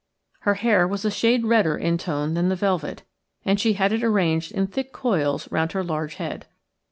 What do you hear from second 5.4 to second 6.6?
round her large head.